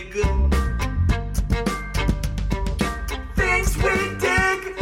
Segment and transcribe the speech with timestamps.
[0.00, 0.12] dig.
[3.36, 4.74] Things we dig.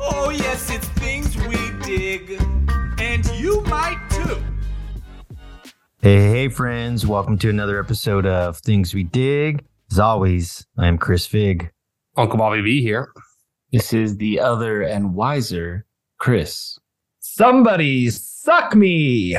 [0.00, 2.40] Oh, yes, it's things we dig.
[2.98, 4.42] And you might too.
[6.00, 7.06] Hey, hey, friends.
[7.06, 9.62] Welcome to another episode of Things We Dig.
[9.90, 11.70] As always, I am Chris Fig.
[12.16, 13.10] Uncle Bobby V here.
[13.72, 15.84] This is the other and wiser
[16.18, 16.78] Chris.
[17.20, 19.36] Somebody suck me.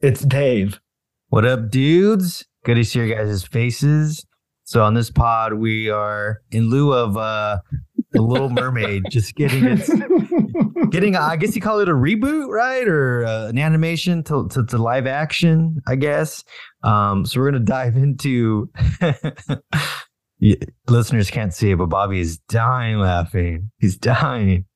[0.00, 0.78] It's Dave.
[1.30, 2.44] What up, dudes?
[2.68, 4.26] Good to see your guys' faces.
[4.64, 7.60] So on this pod, we are in lieu of uh
[8.12, 9.88] the Little Mermaid, just getting its
[10.90, 11.16] getting.
[11.16, 14.76] I guess you call it a reboot, right, or uh, an animation to, to to
[14.76, 16.44] live action, I guess.
[16.82, 18.70] Um, so we're gonna dive into.
[20.88, 23.70] Listeners can't see it, but Bobby is dying laughing.
[23.78, 24.66] He's dying.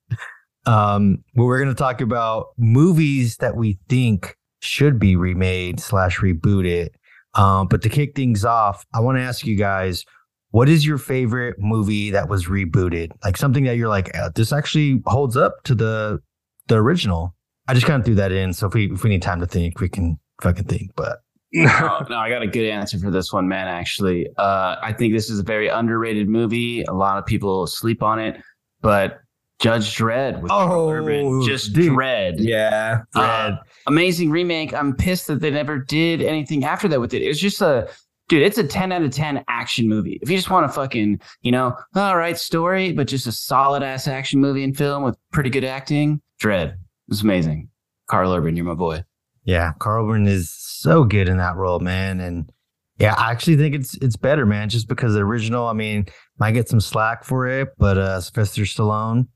[0.65, 6.89] Um, but we're gonna talk about movies that we think should be remade slash rebooted.
[7.35, 10.05] Um, but to kick things off, I want to ask you guys,
[10.51, 13.11] what is your favorite movie that was rebooted?
[13.23, 16.21] Like something that you're like, "Uh, this actually holds up to the
[16.67, 17.35] the original.
[17.67, 18.53] I just kind of threw that in.
[18.53, 20.91] So if we if we need time to think, we can fucking think.
[20.95, 21.19] But
[21.55, 23.67] Oh, no, I got a good answer for this one, man.
[23.67, 26.83] Actually, uh, I think this is a very underrated movie.
[26.83, 28.37] A lot of people sleep on it,
[28.81, 29.19] but
[29.63, 31.93] Judge Dredd with Oh, Urban, just dude.
[31.93, 32.35] Dredd.
[32.39, 33.03] Yeah.
[33.15, 33.55] Uh,
[33.87, 34.73] amazing remake.
[34.73, 37.21] I'm pissed that they never did anything after that with it.
[37.21, 37.89] It was just a
[38.27, 38.41] dude.
[38.43, 40.19] It's a 10 out of 10 action movie.
[40.21, 43.83] If you just want a fucking, you know, all right story, but just a solid
[43.83, 46.75] ass action movie and film with pretty good acting, Dredd.
[47.07, 47.69] It's amazing.
[48.09, 49.03] Karl Urban, you're my boy.
[49.45, 52.19] yeah, Karl Urban is so good in that role, man.
[52.19, 52.51] And
[52.99, 56.05] yeah, I actually think it's it's better, man, just because the original, I mean,
[56.39, 59.27] might get some slack for it, but uh Sylvester Stallone,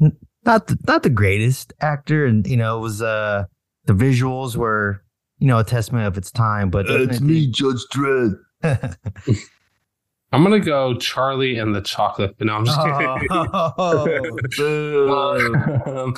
[0.00, 3.44] n- not the, not the greatest actor, and you know, it was uh
[3.86, 5.02] the visuals were,
[5.38, 6.70] you know, a testament of its time.
[6.70, 8.34] But it's me, Judge Dredd.
[10.34, 12.34] I'm gonna go Charlie and the Chocolate.
[12.40, 13.28] No, I'm just kidding.
[13.30, 14.06] Oh,
[15.86, 16.14] Um,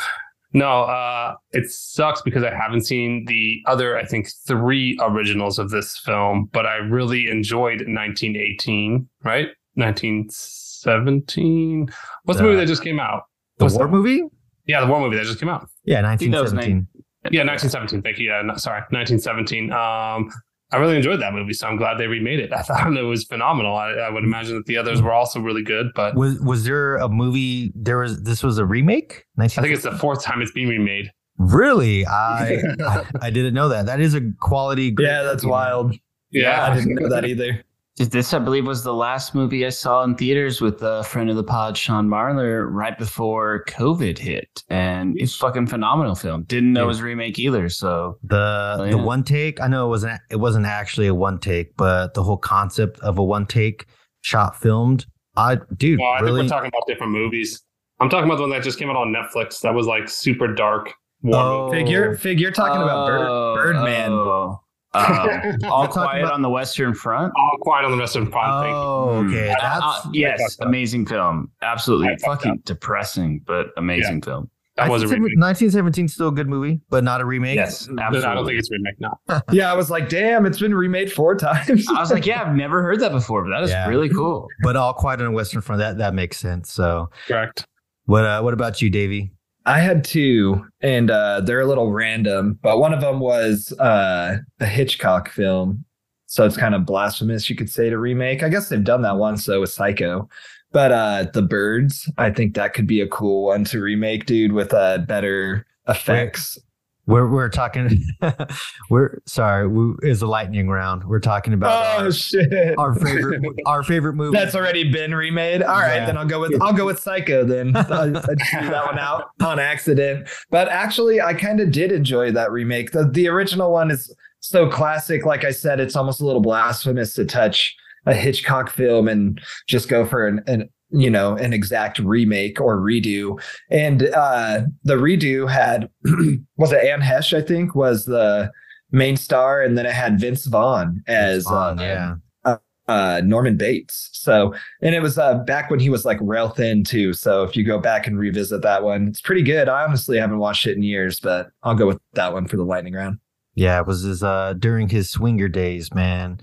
[0.52, 5.70] no, uh, it sucks because I haven't seen the other, I think, three originals of
[5.70, 9.48] this film, but I really enjoyed 1918, right?
[9.76, 11.88] 1917.
[12.24, 13.22] What's the Uh, movie that just came out?
[13.58, 13.92] the What's war that?
[13.92, 14.22] movie?
[14.66, 15.68] Yeah, the war movie that just came out.
[15.84, 17.32] Yeah, think that was 1917.
[17.32, 18.02] Yeah, 1917.
[18.02, 18.28] Thank you.
[18.30, 19.72] Yeah, no, sorry, 1917.
[19.72, 20.30] Um,
[20.72, 22.52] I really enjoyed that movie, so I'm glad they remade it.
[22.52, 23.76] I thought it was phenomenal.
[23.76, 26.96] I, I would imagine that the others were also really good, but Was was there
[26.96, 27.72] a movie?
[27.76, 29.24] There was this was a remake.
[29.38, 31.10] I think it's the fourth time it's being remade.
[31.38, 32.04] really.
[32.06, 33.86] I, I I didn't know that.
[33.86, 34.94] That is a quality.
[34.98, 35.60] Yeah, that's movie, man.
[35.60, 35.94] wild.
[36.30, 37.62] Yeah, I didn't know that either.
[37.96, 41.36] This, I believe, was the last movie I saw in theaters with a friend of
[41.36, 46.42] the pod, Sean Marler, right before COVID hit, and it's fucking phenomenal film.
[46.48, 49.60] Didn't know it was a remake either, so The Oh, the one take.
[49.60, 53.16] I know it wasn't it wasn't actually a one take, but the whole concept of
[53.18, 53.86] a one take
[54.22, 55.06] shot filmed.
[55.36, 56.40] I dude, Well, I really.
[56.40, 57.62] think we're talking about different movies.
[58.00, 59.60] I'm talking about the one that just came out on Netflix.
[59.60, 60.92] That was like super dark.
[61.22, 61.66] War Oh.
[61.66, 61.78] movie.
[61.84, 64.10] Fig, you're, Fig, you're talking about Bird, Oh, Birdman.
[64.12, 64.60] oh.
[64.94, 67.32] Um, all quiet about- on the Western Front.
[67.36, 68.64] All Quiet on the Western Front.
[68.64, 68.76] Thank you.
[68.76, 69.50] oh, okay.
[69.52, 71.50] Uh, That's uh, yes, amazing film.
[71.62, 74.50] Absolutely, I fucked fucking depressing, but amazing film.
[74.76, 75.38] That was a remake.
[75.38, 77.54] 1917 still a good movie, but not a remake.
[77.54, 78.98] Yes, But I don't think it's a remake.
[78.98, 79.40] No.
[79.52, 81.86] Yeah, I was like, damn, it's been remade four times.
[81.88, 83.86] I was like, yeah, I've never heard that before, but that is Yeah.
[83.88, 84.48] really cool.
[84.64, 85.78] But all quiet on the Western Front.
[85.78, 86.72] That that makes sense.
[86.72, 87.64] So Correct.
[88.06, 89.30] what uh, what about you, Davey?
[89.66, 94.36] I had two, and uh, they're a little random, but one of them was uh,
[94.60, 95.84] a Hitchcock film.
[96.26, 98.42] So it's kind of blasphemous, you could say, to remake.
[98.42, 100.28] I guess they've done that once, though, with Psycho.
[100.72, 104.52] But uh, The Birds, I think that could be a cool one to remake, dude,
[104.52, 106.58] with uh, better effects.
[107.06, 108.02] We're we're talking.
[108.90, 109.68] we're sorry.
[109.68, 111.04] We, is a lightning round.
[111.04, 112.78] We're talking about Oh our, shit!
[112.78, 114.36] our favorite our favorite movie.
[114.36, 115.62] That's already been remade.
[115.62, 116.06] All right, Yeah.
[116.06, 117.44] then I'll go with I'll go with Psycho.
[117.44, 120.28] Then I, just threw that one out on accident.
[120.50, 122.92] But actually, I kind of did enjoy that remake.
[122.92, 125.26] The the original one is so classic.
[125.26, 127.74] Like I said, it's almost a little blasphemous to touch
[128.06, 132.78] a Hitchcock film and just go for an, an you know an exact remake or
[132.78, 133.40] redo.
[133.70, 135.90] And uh, the redo had
[136.56, 137.36] was it Anne Heche?
[137.36, 138.50] I think was the
[138.92, 142.56] main star, and then it had Vince Vaughn as Fun, uh, yeah.
[142.86, 144.10] uh Norman Bates.
[144.12, 147.12] So and it was uh back when he was like rail thin too.
[147.12, 149.68] So if you go back and revisit that one, it's pretty good.
[149.68, 152.64] I honestly haven't watched it in years, but I'll go with that one for the
[152.64, 153.18] lightning round.
[153.56, 156.40] Yeah, it was his uh during his swinger days, man.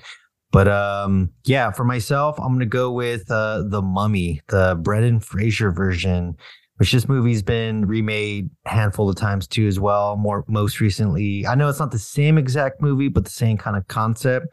[0.51, 5.71] But um yeah, for myself, I'm gonna go with uh the mummy, the Brendan Fraser
[5.71, 6.35] version,
[6.77, 10.17] which this movie's been remade a handful of times too as well.
[10.17, 11.45] More most recently.
[11.47, 14.47] I know it's not the same exact movie, but the same kind of concept.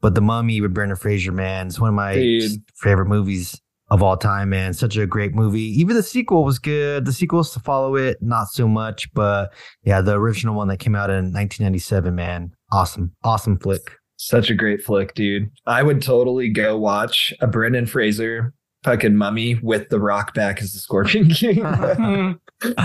[0.00, 2.62] but The Mummy with Brendan Fraser, man, it's one of my Dude.
[2.76, 3.60] favorite movies
[3.90, 4.72] of all time, man.
[4.74, 5.80] Such a great movie.
[5.80, 7.04] Even the sequel was good.
[7.04, 9.52] The sequels to follow it, not so much, but
[9.84, 13.96] yeah, the original one that came out in 1997, man, awesome, awesome flick.
[14.16, 15.50] Such a great flick, dude.
[15.66, 18.54] I would totally go watch a Brendan Fraser
[18.84, 21.56] fucking mummy with the rock back as the Scorpion King.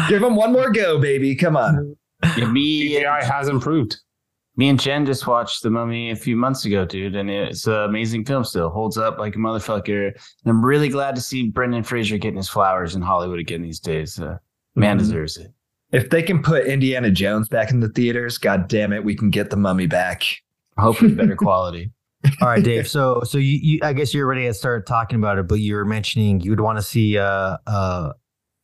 [0.10, 1.36] Give him one more go, baby.
[1.36, 1.96] Come on.
[2.38, 3.98] Yeah, me, CGI has improved.
[4.58, 7.74] me and Jen just watched The Mummy a few months ago, dude, and it's an
[7.74, 8.44] amazing film.
[8.44, 10.08] Still holds up like a motherfucker.
[10.08, 13.80] And I'm really glad to see Brendan Fraser getting his flowers in Hollywood again these
[13.80, 14.20] days.
[14.20, 14.38] Uh,
[14.76, 15.00] man Mhm.
[15.00, 15.52] deserves it.
[15.94, 19.30] If they can put Indiana Jones back in the theaters, god damn it, we can
[19.30, 20.24] get the mummy back.
[20.82, 21.92] Hopefully, better quality.
[22.42, 22.88] All right, Dave.
[22.88, 25.74] So, so you, you, I guess you're ready to start talking about it, but you
[25.76, 28.14] were mentioning you would want to see a, a,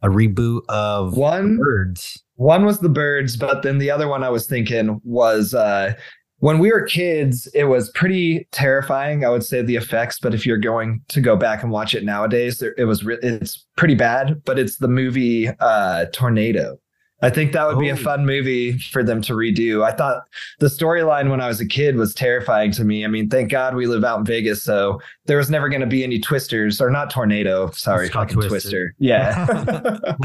[0.04, 2.24] a reboot of One Birds.
[2.36, 5.94] One was the birds, but then the other one I was thinking was uh,
[6.38, 9.26] when we were kids, it was pretty terrifying.
[9.26, 12.04] I would say the effects, but if you're going to go back and watch it
[12.04, 14.44] nowadays, there- it was re- it's pretty bad.
[14.46, 16.78] But it's the movie uh, Tornado.
[17.22, 17.98] I think that would be a Oh.
[17.98, 19.84] fun movie for them to redo.
[19.84, 20.22] I thought
[20.60, 23.04] the storyline when I was a kid was terrifying to me.
[23.04, 25.88] I mean, thank God we live out in Vegas, so there was never going to
[25.88, 27.72] be any twisters or not tornado.
[27.72, 28.94] Sorry, fucking twister.
[29.00, 29.46] Yeah,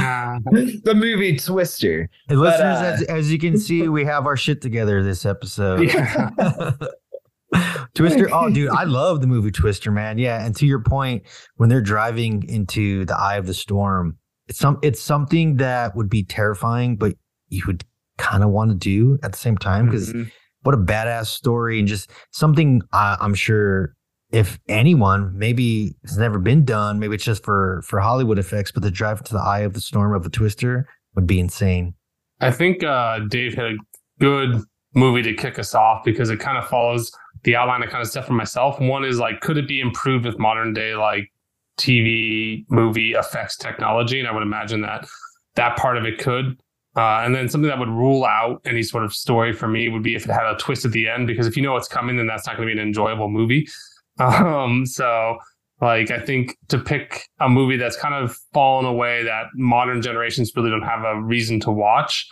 [0.85, 2.11] the movie Twister.
[2.29, 5.83] But, listeners, uh, as, as you can see, we have our shit together this episode.
[5.91, 6.31] Yeah.
[7.95, 8.29] Twister.
[8.33, 10.17] Oh, dude, I love the movie Twister, man.
[10.17, 11.25] Yeah, and to your point,
[11.57, 14.17] when they're driving into the eye of the storm,
[14.49, 17.15] it's some it's something that would be terrifying, but
[17.49, 17.85] you would
[18.19, 20.31] kind of want to do at the same time because Mhm.
[20.63, 23.95] what a badass story and just something I, I'm sure
[24.33, 28.83] if anyone maybe has never been done, maybe it's just for for Hollywood effects, but
[28.83, 31.95] the drive into the eye of the storm of a Twister would be insane.
[32.41, 33.77] I think uh, Dave had a
[34.21, 34.63] good
[34.95, 37.11] movie to kick us off because it kind of follows
[37.45, 38.79] the outline I kind of set for myself.
[38.81, 41.31] One is like, could it be improved with modern day like
[41.79, 44.19] TV movie effects technology?
[44.19, 45.07] And I would imagine that
[45.55, 46.61] that part of it could.
[46.95, 50.03] Uh, and then something that would rule out any sort of story for me would
[50.03, 52.17] be if it had a twist at the end, because if you know what's coming,
[52.17, 53.67] then that's not going to be an enjoyable movie.
[54.19, 55.39] Um, so
[55.83, 60.53] like I think to pick a movie that's kind of fallen away that modern generations
[60.55, 62.27] really don't have a reason to watch.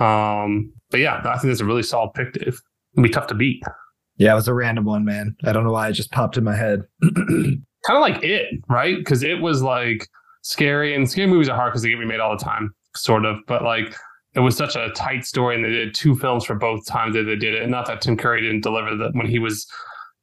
[0.00, 2.60] Um, but yeah, I think that's a really solid pick, Dave.
[2.94, 3.62] It'd be tough to beat.
[4.16, 5.36] Yeah, it was a random one, man.
[5.44, 6.82] I don't know why it just popped in my head.
[7.86, 8.96] Kind of like it, right?
[8.98, 10.08] Because it was like
[10.42, 13.36] scary, and scary movies are hard because they get remade all the time, sort of.
[13.46, 13.94] But like
[14.34, 17.22] it was such a tight story, and they did two films for both times that
[17.24, 17.62] they did it.
[17.62, 19.66] And not that Tim Curry didn't deliver that when he was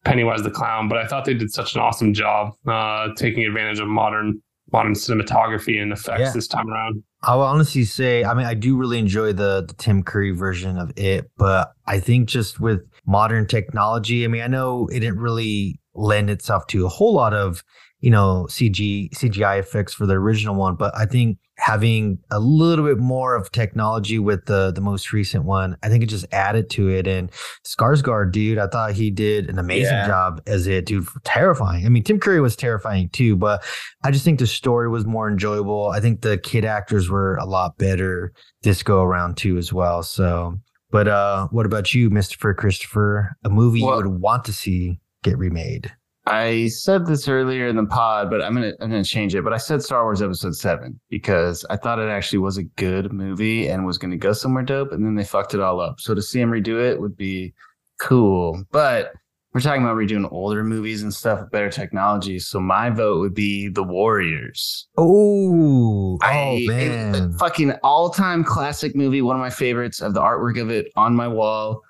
[0.06, 3.80] Pennywise the Clown, but I thought they did such an awesome job uh, taking advantage
[3.80, 6.32] of modern modern cinematography and effects Yeah.
[6.34, 7.04] this time around.
[7.22, 10.78] I will honestly say, I mean, I do really enjoy the, the Tim Curry version
[10.80, 15.20] of it, but I think just with modern technology, I mean, I know it didn't
[15.20, 17.64] really lend itself to a whole lot of,
[18.00, 22.84] you know, CG CGI effects for the original one, but I think having a little
[22.84, 26.70] bit more of technology with the the most recent one, I think it just added
[26.72, 27.08] to it.
[27.08, 27.32] And
[27.66, 30.08] Skarsgård, dude, I thought he did an amazing Yeah.
[30.08, 31.08] job as it, dude.
[31.24, 31.86] Terrifying.
[31.86, 33.64] I mean, Tim Curry was terrifying too, but
[34.04, 35.90] I just think the story was more enjoyable.
[35.90, 40.04] I think the kid actors were a lot better this go around too, as well.
[40.04, 40.58] So,
[40.92, 42.56] but uh, what about you, Mr.
[42.56, 43.38] Christopher?
[43.44, 45.92] A movie Well- you would want to see get remade?
[46.26, 49.44] I said this earlier in the pod, but I'm gonna I'm gonna change it.
[49.44, 53.12] But I said Star Wars Episode Seven because I thought it actually was a good
[53.12, 56.00] movie and was gonna go somewhere dope, and then they fucked it all up.
[56.00, 57.54] So to see them redo it would be
[58.00, 58.64] cool.
[58.72, 59.12] But
[59.54, 62.40] we're talking about redoing older movies and stuff with better technology.
[62.40, 64.88] So my vote would be The Warriors.
[64.98, 67.16] Oh, oh I- man.
[67.16, 69.22] it- fucking all time classic movie.
[69.22, 70.02] One of my favorites.
[70.02, 71.82] Of the artwork of it on my wall.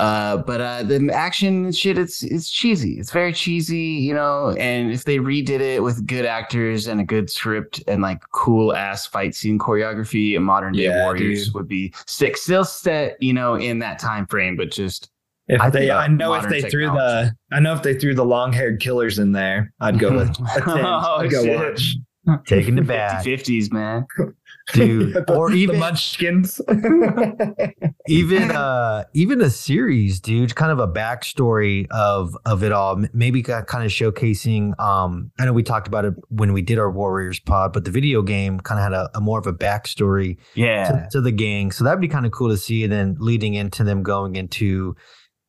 [0.00, 2.98] Uh, but uh, the action shit, it's it's cheesy.
[2.98, 4.56] It's very cheesy, you know.
[4.58, 8.74] And if they redid it with good actors and a good script and like cool
[8.74, 11.54] ass fight scene choreography, a modern day Yeah, Warriors dude.
[11.54, 12.38] would be sick.
[12.38, 15.10] Still set, you know, in that time frame, but just
[15.48, 18.24] If I they, I know if they threw the, I know if they threw the
[18.24, 20.34] long-haired killers in there, I'd go with.
[20.66, 21.58] Oh, I'd go shit.
[21.58, 21.96] watch.
[22.46, 24.06] Taking it back, 50s, man.
[24.74, 25.14] dude.
[25.14, 26.60] The- or even Munchkins.
[28.08, 33.42] even uh even a series dude kind of a backstory of of it all maybe
[33.42, 37.38] kind of showcasing um i know we talked about it when we did our warriors
[37.40, 40.88] pod but the video game kind of had a, a more of a backstory Yeah.
[40.88, 43.54] to, to the gang so that'd be kind of cool to see and then leading
[43.54, 44.96] into them going into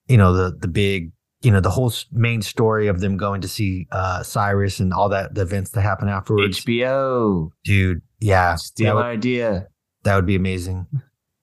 [0.07, 1.11] you know the the big
[1.41, 5.09] you know the whole main story of them going to see uh cyrus and all
[5.09, 7.49] that the events that happen afterwards HBO.
[7.63, 9.67] dude yeah Steal that would, idea.
[10.03, 10.85] that would be amazing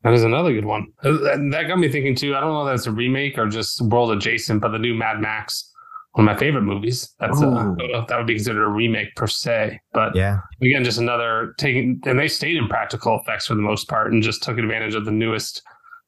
[0.04, 0.86] That is another good one.
[1.02, 2.36] Uh, That that got me thinking too.
[2.36, 5.20] I don't know if that's a remake or just world adjacent, but the new Mad
[5.20, 5.64] Max
[6.12, 7.14] one of my favorite movies.
[7.20, 7.76] That's a, I Ooh.
[7.76, 10.38] don't know if that would be considered a remake per se, but Yeah.
[10.62, 14.22] again, just another taking, and they stayed in practical effects for the most part and
[14.22, 15.62] just took advantage of the newest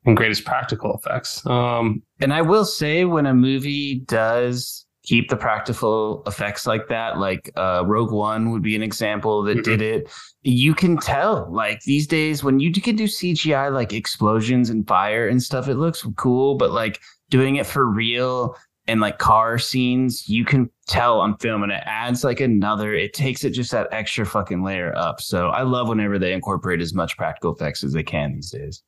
[0.07, 1.45] and greatest practical effects.
[1.47, 7.19] Um, And I will say, when a movie does keep the practical effects like that,
[7.19, 9.65] like uh, Rogue One would be an example that Mhm.
[9.65, 10.11] did it.
[10.43, 15.27] You can tell, like these days, when you can do CGI, like explosions and fire
[15.29, 16.57] and stuff, it looks cool.
[16.57, 18.55] But like doing it for real
[18.89, 22.93] and like car scenes, you can tell on film, and it adds like another.
[22.95, 25.21] It takes it just that extra fucking layer up.
[25.21, 28.83] So I love whenever they incorporate as much practical effects as they can these days.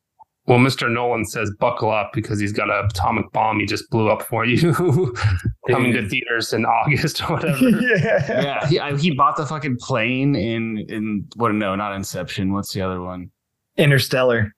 [0.46, 0.90] Well, Mr.
[0.92, 4.44] Nolan says buckle up because he's got an atomic bomb he just blew up for
[4.44, 4.72] you
[5.70, 7.68] coming to theaters in August or whatever.
[7.70, 8.42] yeah.
[8.42, 11.52] yeah, he, I, he bought the fucking plane in in what?
[11.54, 12.52] No, not Inception.
[12.52, 13.30] What's the other one?
[13.76, 14.52] Interstellar.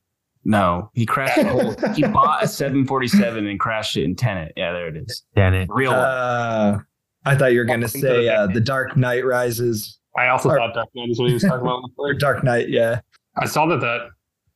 [0.46, 1.36] No, he crashed.
[1.36, 4.52] The whole, he bought a 747 and crashed it in Tenet.
[4.56, 5.22] Yeah, there it is.
[5.34, 5.68] Damn it.
[5.72, 6.00] Real one.
[6.00, 6.78] Uh,
[7.24, 8.46] I thought you were going to say the uh.
[8.48, 9.98] The Dark Knight Rises.
[10.18, 12.18] I also Or- thought Dark Knight is what he was talking about.
[12.18, 13.00] Dark Knight, yeah.
[13.38, 14.08] I saw that that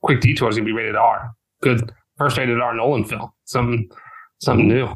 [0.02, 1.30] Quick Detour is going to be rated R.
[1.62, 3.30] Good first rated R Nolan film.
[3.44, 3.88] Something
[4.40, 4.88] something new.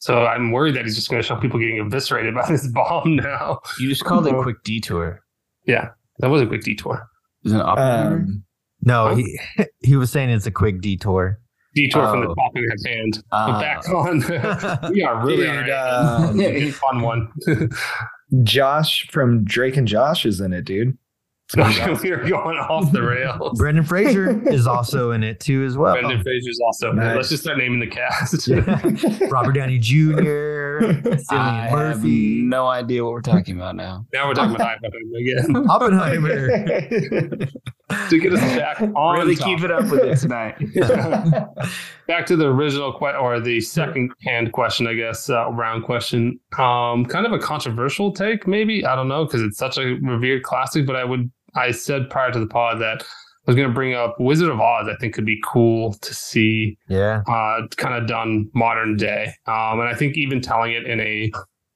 [0.00, 3.16] So I'm worried that he's just going to show people getting eviscerated by this bomb
[3.16, 3.60] now.
[3.80, 5.20] You just called it a quick detour.
[5.66, 5.88] Yeah,
[6.20, 7.06] that was a quick detour.
[7.44, 8.44] Is it an Um,
[8.80, 9.38] No, he
[9.82, 11.38] he was saying it's a quick detour.
[11.74, 12.34] Detour from the Oh.
[12.34, 13.22] talking head's hand.
[13.30, 14.90] Uh, but back on.
[14.92, 17.28] we are really dude, on um, a fun one.
[18.42, 20.96] Josh from Drake and Josh is in it, dude.
[21.56, 21.62] We
[22.10, 23.58] are going off the rails.
[23.58, 25.94] Brendan Fraser is also in it too as well.
[25.94, 26.92] Brendan Fraser's also.
[26.92, 27.16] Nice.
[27.16, 28.48] Let's just start naming the cast.
[28.58, 29.28] Yeah.
[29.30, 29.98] Robert Downey Jr.
[30.18, 32.42] I Cillian have Murphy.
[32.42, 34.06] no idea what we're talking about now.
[34.12, 35.56] now we're talking about Oppenheimer again.
[35.68, 37.46] Oppenheimer.
[38.10, 39.56] to get us back on really topic.
[39.56, 40.56] keep it up with it tonight.
[42.06, 46.38] back to the original que- or the second hand question, I guess, uh, round question.
[46.58, 48.84] Um, kind of a controversial take, maybe.
[48.84, 52.30] I don't know, because it's such a revered classic, but I would, I said prior
[52.32, 55.14] to the pod that I was going to bring up Wizard of Oz, I think
[55.14, 57.22] could be cool to see Yeah.
[57.26, 59.32] uh, kind of done modern day.
[59.46, 61.30] Um, and I think even telling it in a,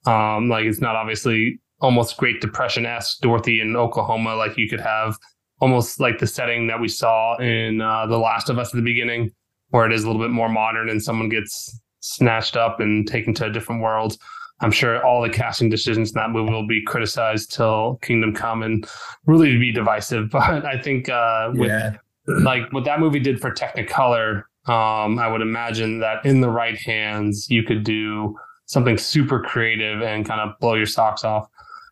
[0.09, 4.81] um, like it's not obviously almost Great Depression esque Dorothy in Oklahoma, like you could
[4.81, 5.17] have
[5.59, 8.83] almost like the setting that we saw in uh, The Last of Us at the
[8.83, 9.31] beginning,
[9.69, 13.33] where it is a little bit more modern and someone gets snatched up and taken
[13.35, 14.17] to a different world.
[14.63, 18.63] I'm sure all the casting decisions in that movie will be criticized till Kingdom Come
[18.63, 18.87] and
[19.25, 20.29] really be divisive.
[20.31, 21.97] But I think uh, with yeah.
[22.27, 26.77] like what that movie did for Technicolor, um, I would imagine that in the right
[26.77, 31.47] hands, you could do something super creative and kind of blow your socks off.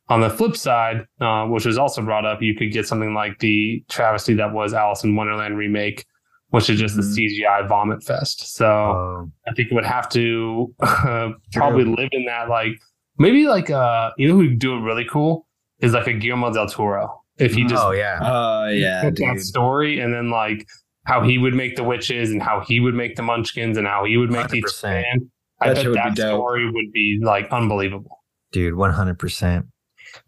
[0.08, 3.40] On the flip side, uh, which was also brought up, you could get something like
[3.40, 6.06] the travesty that was Alice in Wonderland remake,
[6.52, 6.98] which is just Mhm.
[6.98, 8.56] the CGI vomit fest.
[8.56, 12.74] So Oh, I think it would have to uh, probably live in that, like
[13.18, 15.48] maybe like uh, you know who would do it really cool
[15.80, 17.18] is like a Guillermo del Toro.
[17.40, 18.20] If he just oh yeah.
[18.22, 19.28] Oh, yeah, took dude.
[19.38, 20.68] that story and then like
[21.06, 24.06] how he would make the witches and how he would make the munchkins and how
[24.06, 24.84] he would make each 100%.
[24.84, 25.32] man.
[25.60, 28.20] I That bet shit would that story would be like unbelievable.
[28.52, 29.64] Dude, 100%.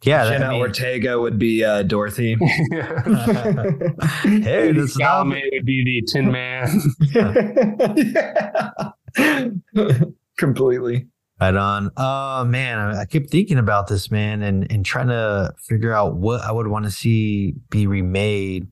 [0.04, 0.30] Yeah.
[0.30, 2.36] Jenna I mean- Ortega would be uh, Dorothy.
[4.24, 6.82] hey, this is not Salome would be the Tin Man.
[9.16, 10.04] yeah.
[10.38, 11.08] Completely.
[11.42, 11.92] Right on.
[11.98, 16.16] Oh man, I, I keep thinking about this, man, and and trying to figure out
[16.16, 18.68] what I would want to see be remade.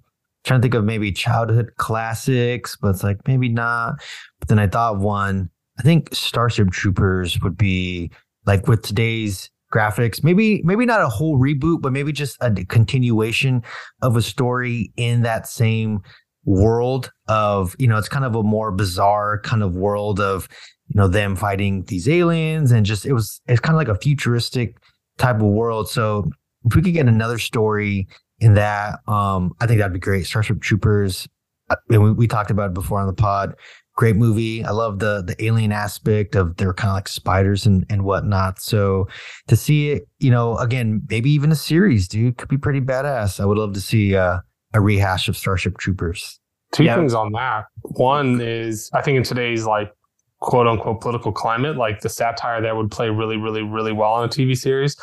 [0.46, 3.96] trying to think of maybe childhood classics, but it's like maybe not.
[4.40, 5.50] But then I thought of one.
[5.80, 8.12] I think Starship Troopers would be
[8.46, 10.24] like with today's graphics.
[10.24, 13.64] Maybe maybe not a whole reboot, but maybe just a continuation
[14.02, 16.02] of a story in that same
[16.46, 20.48] world of you know it's kind of a more bizarre kind of world of
[20.88, 24.00] you know them fighting these aliens and just it was it's kind of like a
[24.00, 24.78] futuristic
[25.18, 26.28] type of world so
[26.66, 28.08] if we could get another story
[28.40, 31.28] in that um i think that'd be great starship troopers
[31.70, 33.54] uh, and we, we talked about it before on the pod
[34.02, 37.86] great movie i love the the alien aspect of they're kind of like spiders and
[37.88, 39.08] and whatnot so
[39.48, 43.40] to see it you know again maybe even a series dude could be pretty badass
[43.40, 44.40] i would love to see uh
[44.74, 46.40] a rehash of starship troopers
[46.72, 46.96] Two Yeah.
[46.96, 47.66] things on that.
[47.82, 49.92] One is I think in today's like
[50.40, 54.24] quote unquote political climate, like the satire there would play really, really, really well on
[54.24, 54.96] a TV series.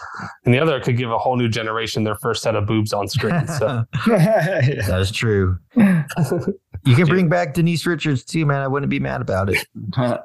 [0.45, 3.07] And the other could give a whole new generation their first set of boobs on
[3.07, 3.47] screen.
[3.47, 5.57] So that is true
[6.85, 8.63] You can bring back Denise Richards too, man.
[8.63, 9.67] I wouldn't be mad about it.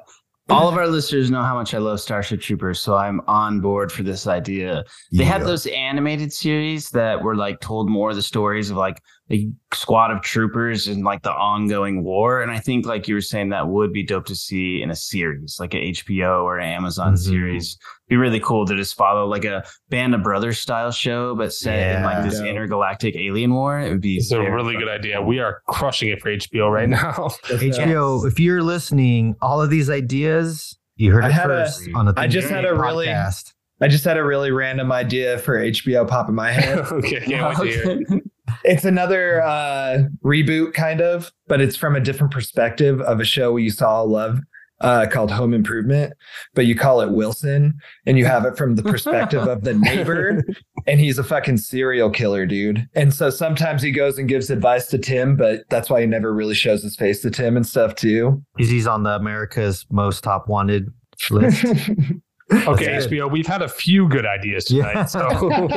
[0.50, 3.90] All of our listeners know how much I love Starship Troopers, so I'm on board
[3.90, 4.84] for this idea.
[5.10, 9.00] They had those animated series that were like told more of the stories of like
[9.32, 12.42] a squad of troopers in like the ongoing war.
[12.42, 14.94] And I think, like you were saying, that would be dope to see in a
[14.94, 17.18] series, like an HBO or an Amazon Mhm.
[17.18, 17.78] series.
[18.08, 21.96] Be really cool to just follow like a Band of Brothers style show, but set
[21.96, 22.46] in like this Yeah.
[22.50, 23.80] intergalactic alien war.
[23.80, 25.22] It would be It's a really good idea.
[25.22, 27.30] We are crushing it for HBO right now.
[27.44, 31.88] HBO, if you're listening, all of these ideas, you heard I it had a- first
[31.94, 33.52] on the I just had a really- podcast.
[33.80, 36.78] I just had a really random idea for HBO pop in my head.
[36.92, 38.20] okay, can't wait to hear.
[38.64, 38.72] It.
[38.72, 43.56] it's another uh, reboot, kind of, but it's from a different perspective of a show
[43.56, 44.40] you saw love
[44.80, 46.12] uh, called Home Improvement.
[46.54, 50.42] But you call it Wilson, and you have it from the perspective of the neighbor,
[50.86, 52.86] and he's a fucking serial killer, dude.
[52.94, 56.32] And so sometimes he goes and gives advice to Tim, but that's why he never
[56.32, 58.42] really shows his face to Tim and stuff too.
[58.58, 60.92] He's, he's on the America's Most Top Wanted
[61.30, 61.64] list.
[62.52, 64.94] Okay, That's HBO, we've had a few good ideas tonight.
[64.94, 65.04] Yeah.
[65.06, 65.68] So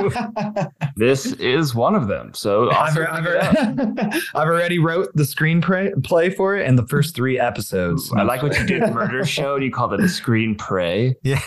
[0.97, 2.33] This is one of them.
[2.33, 4.13] So I've, I've, check it out.
[4.35, 8.11] I've already wrote the screenplay play for it and the first three episodes.
[8.13, 8.81] I like what you did.
[8.93, 9.55] Murder show.
[9.55, 11.15] and You called it a screen prey.
[11.23, 11.39] yeah.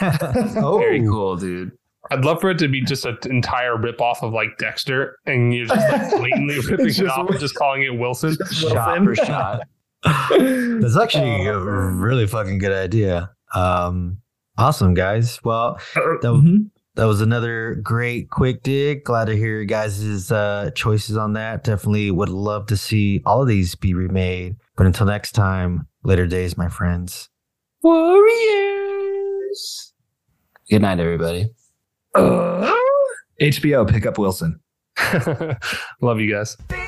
[0.56, 1.72] Oh, Very cool, dude.
[2.10, 5.54] I'd love for it to be just an entire rip off of like Dexter, and
[5.54, 8.36] you're just like blatantly ripping It's it off and just calling it Wilson.
[8.50, 9.60] Shot for shot.
[10.02, 11.58] That's actually a Oh.
[11.58, 13.30] really fucking good idea.
[13.54, 14.18] Um,
[14.60, 15.40] awesome, guys.
[15.44, 16.70] Well, that, Mhm.
[16.96, 19.04] that was another great quick dig.
[19.04, 21.64] Glad to hear your guys' uh, choices on that.
[21.64, 24.56] Definitely would love to see all of these be remade.
[24.76, 27.28] But until next time, later days, my friends.
[27.82, 29.92] Warriors.
[30.70, 31.48] Good night, everybody.
[33.40, 34.60] HBO, pick up Wilson.
[36.02, 36.56] Love you guys.
[36.68, 36.79] Things